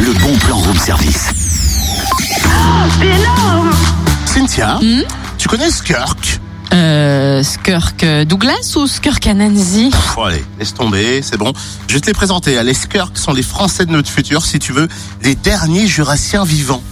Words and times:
le 0.00 0.12
bon 0.20 0.36
plan 0.38 0.56
room 0.56 0.76
service. 0.78 1.30
C'est 2.98 3.06
énorme 3.06 3.70
Cynthia, 4.26 4.78
Hmm 4.80 5.02
tu 5.38 5.48
connais 5.48 5.70
Skirk 5.70 6.40
Euh, 6.72 7.42
Skirk 7.42 8.04
Douglas 8.26 8.74
ou 8.76 8.86
Skirk 8.86 9.26
Anansi 9.26 9.90
Pff, 9.90 10.18
allez, 10.24 10.44
laisse 10.58 10.74
tomber, 10.74 11.20
c'est 11.22 11.36
bon. 11.36 11.52
Je 11.88 11.94
vais 11.94 12.00
te 12.00 12.06
les 12.06 12.14
présenter. 12.14 12.60
Les 12.62 12.74
Skirk 12.74 13.16
sont 13.16 13.32
les 13.32 13.42
Français 13.42 13.86
de 13.86 13.92
notre 13.92 14.10
futur, 14.10 14.44
si 14.44 14.58
tu 14.58 14.72
veux, 14.72 14.88
les 15.22 15.34
derniers 15.34 15.86
Jurassiens 15.86 16.44
vivants. 16.44 16.82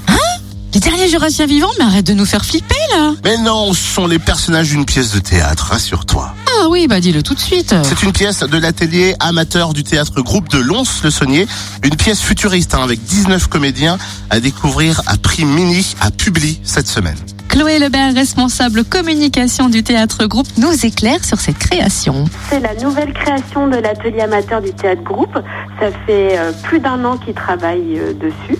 Les 0.74 0.80
derniers 0.80 1.08
Jurassiens 1.08 1.46
vivants, 1.46 1.70
mais 1.78 1.84
arrête 1.84 2.04
de 2.04 2.14
nous 2.14 2.24
faire 2.24 2.44
flipper 2.44 2.74
là 2.96 3.12
Mais 3.22 3.36
non, 3.36 3.72
ce 3.72 3.80
sont 3.80 4.08
les 4.08 4.18
personnages 4.18 4.70
d'une 4.70 4.84
pièce 4.84 5.12
de 5.12 5.20
théâtre, 5.20 5.68
rassure-toi. 5.70 6.34
Ah 6.48 6.68
oui, 6.68 6.88
bah 6.88 6.98
dis-le 6.98 7.22
tout 7.22 7.34
de 7.34 7.40
suite. 7.40 7.72
C'est 7.84 8.02
une 8.02 8.10
pièce 8.10 8.40
de 8.40 8.58
l'atelier 8.58 9.14
amateur 9.20 9.72
du 9.72 9.84
théâtre 9.84 10.20
groupe 10.20 10.48
de 10.48 10.58
Lons-le-Saunier. 10.58 11.46
Une 11.84 11.94
pièce 11.94 12.20
futuriste 12.20 12.74
hein, 12.74 12.82
avec 12.82 13.04
19 13.04 13.46
comédiens 13.46 13.98
à 14.30 14.40
découvrir 14.40 15.00
à 15.06 15.16
prix 15.16 15.44
mini 15.44 15.94
à 16.00 16.10
Publi 16.10 16.58
cette 16.64 16.88
semaine. 16.88 17.18
Chloé 17.48 17.78
Lebert, 17.78 18.12
responsable 18.12 18.82
communication 18.82 19.68
du 19.68 19.84
théâtre 19.84 20.26
groupe, 20.26 20.48
nous 20.58 20.84
éclaire 20.84 21.24
sur 21.24 21.38
cette 21.38 21.58
création. 21.58 22.24
C'est 22.50 22.58
la 22.58 22.74
nouvelle 22.74 23.12
création 23.12 23.68
de 23.68 23.76
l'atelier 23.76 24.22
amateur 24.22 24.60
du 24.60 24.72
théâtre 24.72 25.04
groupe. 25.04 25.38
Ça 25.78 25.92
fait 26.04 26.36
euh, 26.36 26.50
plus 26.64 26.80
d'un 26.80 27.04
an 27.04 27.16
qu'ils 27.16 27.34
travaillent 27.34 28.00
euh, 28.00 28.12
dessus. 28.12 28.58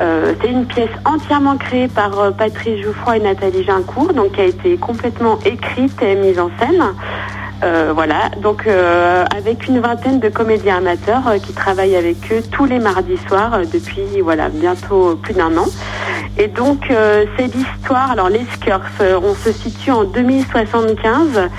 Euh, 0.00 0.34
c'est 0.40 0.48
une 0.48 0.66
pièce 0.66 0.90
entièrement 1.04 1.56
créée 1.56 1.88
par 1.88 2.18
euh, 2.18 2.30
Patrice 2.30 2.82
Jouffroy 2.82 3.18
et 3.18 3.20
Nathalie 3.20 3.64
Gincourt, 3.64 4.12
donc 4.14 4.32
qui 4.32 4.40
a 4.40 4.44
été 4.44 4.76
complètement 4.76 5.38
écrite 5.44 6.00
et 6.02 6.14
mise 6.14 6.38
en 6.38 6.50
scène. 6.58 6.82
Euh, 7.64 7.92
voilà, 7.94 8.28
donc 8.42 8.66
avec 8.66 9.68
une 9.68 9.78
vingtaine 9.78 10.18
de 10.18 10.28
comédiens 10.28 10.78
amateurs 10.78 11.34
qui 11.40 11.52
travaillent 11.52 11.94
avec 11.94 12.16
eux 12.32 12.42
tous 12.50 12.64
les 12.64 12.80
mardis 12.80 13.18
soirs 13.28 13.60
depuis 13.72 14.20
voilà 14.20 14.48
bientôt 14.48 15.14
plus 15.14 15.34
d'un 15.34 15.56
an. 15.56 15.66
Et 16.38 16.48
donc 16.48 16.86
c'est 17.36 17.54
l'histoire. 17.54 18.10
Alors 18.10 18.28
les 18.28 18.46
euh, 19.00 19.20
on 19.22 19.34
se 19.34 19.52
situe 19.52 19.90
en 19.90 20.04
2075. 20.04 21.50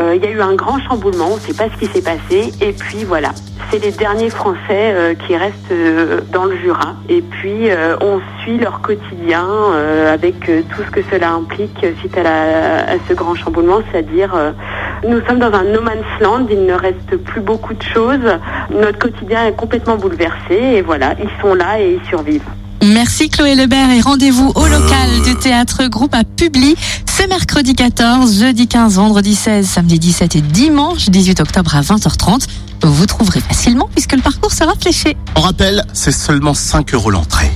Euh, 0.00 0.16
Il 0.16 0.24
y 0.24 0.26
a 0.26 0.30
eu 0.30 0.40
un 0.40 0.54
grand 0.54 0.78
chamboulement, 0.80 1.28
on 1.32 1.36
ne 1.36 1.40
sait 1.40 1.54
pas 1.54 1.68
ce 1.68 1.78
qui 1.78 1.86
s'est 1.86 2.02
passé. 2.02 2.52
Et 2.60 2.72
puis 2.72 3.04
voilà, 3.04 3.30
c'est 3.70 3.78
les 3.78 3.90
derniers 3.92 4.30
Français 4.30 4.58
euh, 4.70 5.14
qui 5.14 5.36
restent 5.36 5.54
euh, 5.70 6.20
dans 6.32 6.44
le 6.44 6.56
Jura. 6.56 6.94
Et 7.08 7.20
puis 7.20 7.68
on 8.00 8.20
suit 8.42 8.58
leur 8.58 8.80
quotidien 8.80 9.46
avec 10.12 10.40
tout 10.40 10.82
ce 10.84 10.90
que 10.90 11.00
cela 11.10 11.32
implique 11.32 11.86
suite 11.98 12.16
à, 12.16 12.98
ce 13.08 13.14
grand 13.14 13.34
chamboulement, 13.34 13.80
c'est-à-dire 13.90 14.34
nous 15.06 15.20
sommes 15.26 15.38
dans 15.38 15.52
un 15.52 15.64
no 15.64 15.80
man's 15.80 16.04
land, 16.20 16.46
il 16.50 16.64
ne 16.64 16.74
reste 16.74 17.16
plus 17.16 17.40
beaucoup 17.40 17.74
de 17.74 17.82
choses. 17.82 18.38
Notre 18.70 18.98
quotidien 18.98 19.46
est 19.46 19.56
complètement 19.56 19.96
bouleversé 19.96 20.54
et 20.54 20.82
voilà, 20.82 21.14
ils 21.22 21.30
sont 21.40 21.54
là 21.54 21.80
et 21.80 21.98
ils 22.00 22.08
survivent. 22.08 22.61
Merci 22.82 23.28
Chloé 23.28 23.54
Lebert 23.54 23.90
et 23.90 24.00
rendez-vous 24.00 24.50
au 24.56 24.66
local 24.66 25.22
du 25.24 25.36
théâtre 25.36 25.86
groupe 25.86 26.14
à 26.14 26.24
Publi 26.24 26.74
ce 27.08 27.28
mercredi 27.28 27.76
14, 27.76 28.40
jeudi 28.40 28.66
15, 28.66 28.96
vendredi 28.96 29.36
16, 29.36 29.68
samedi 29.68 30.00
17 30.00 30.34
et 30.34 30.40
dimanche 30.40 31.08
18 31.08 31.40
octobre 31.40 31.76
à 31.76 31.82
20h30. 31.82 32.46
Vous 32.82 33.06
trouverez 33.06 33.40
facilement 33.40 33.88
puisque 33.94 34.14
le 34.14 34.22
parcours 34.22 34.52
sera 34.52 34.72
fléché. 34.74 35.16
On 35.36 35.42
rappelle, 35.42 35.84
c'est 35.92 36.10
seulement 36.10 36.54
5 36.54 36.92
euros 36.94 37.10
l'entrée. 37.10 37.52